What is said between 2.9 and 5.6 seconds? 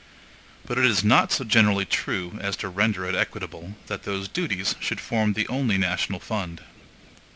it equitable, that those duties should form the